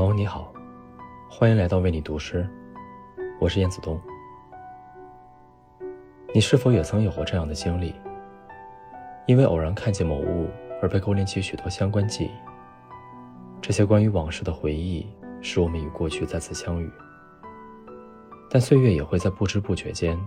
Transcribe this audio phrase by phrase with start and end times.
[0.00, 0.50] 朋友你好，
[1.28, 2.48] 欢迎来到为你读诗，
[3.38, 4.00] 我是燕子东。
[6.32, 7.94] 你是否也曾有过这样的经历？
[9.26, 10.48] 因为偶然看见某物
[10.80, 12.30] 而被勾连起许多相关记忆。
[13.60, 15.06] 这些关于往事的回忆，
[15.42, 16.90] 使我们与过去再次相遇。
[18.48, 20.18] 但岁月也会在不知不觉间，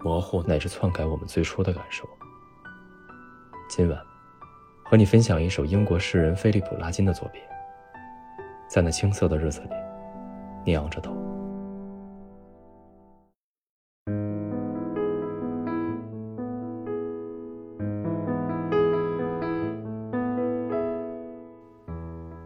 [0.00, 2.08] 模糊乃至篡改我们最初的感受。
[3.68, 4.00] 今晚，
[4.82, 7.42] 和你分享一首英国诗人菲利普·拉金的作品。
[8.74, 9.68] 在那青涩的日子里，
[10.64, 11.14] 你仰着头。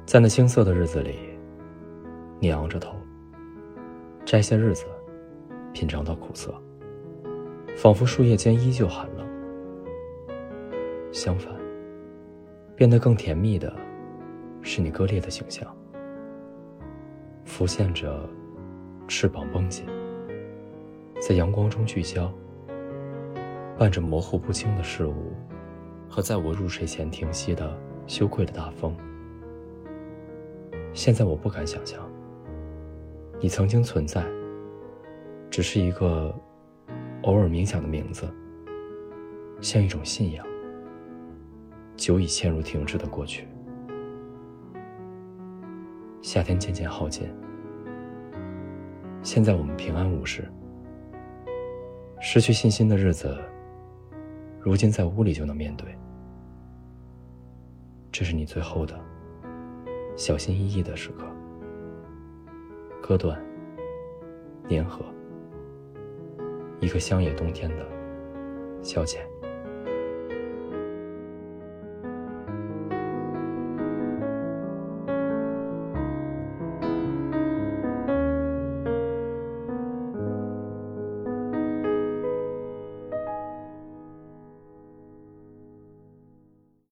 [0.04, 1.16] 在那青涩的日子里，
[2.38, 2.94] 你昂着头。
[4.26, 4.84] 摘些日子，
[5.72, 6.54] 品尝到苦涩，
[7.74, 9.26] 仿佛树叶间依旧寒冷。
[11.10, 11.50] 相反，
[12.76, 13.74] 变得更甜蜜的，
[14.60, 15.66] 是你割裂的形象。
[17.48, 18.28] 浮现着，
[19.08, 19.86] 翅膀绷紧，
[21.18, 22.32] 在阳光中聚焦，
[23.76, 25.32] 伴着模糊不清的事物，
[26.08, 27.76] 和在我入睡前停息的
[28.06, 28.94] 羞愧的大风。
[30.92, 32.06] 现在我不敢想象，
[33.40, 34.24] 你曾经存在，
[35.50, 36.32] 只是一个
[37.22, 38.28] 偶尔冥想的名字，
[39.60, 40.46] 像一种信仰，
[41.96, 43.48] 久已陷入停滞的过去。
[46.20, 47.28] 夏天渐渐耗尽，
[49.22, 50.46] 现在我们平安无事。
[52.20, 53.38] 失去信心的日子，
[54.60, 55.96] 如今在屋里就能面对。
[58.10, 58.98] 这是你最后的
[60.16, 61.24] 小心翼翼的时刻。
[63.00, 63.40] 割断，
[64.68, 65.04] 粘合，
[66.80, 67.86] 一个乡野冬天的
[68.82, 69.20] 消遣。